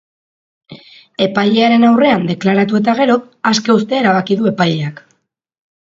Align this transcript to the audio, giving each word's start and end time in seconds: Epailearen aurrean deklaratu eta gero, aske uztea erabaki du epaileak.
Epailearen 1.25 1.85
aurrean 1.91 2.27
deklaratu 2.31 2.81
eta 2.83 2.99
gero, 3.03 3.21
aske 3.53 3.79
uztea 3.79 4.05
erabaki 4.07 4.43
du 4.43 4.53
epaileak. 4.57 5.09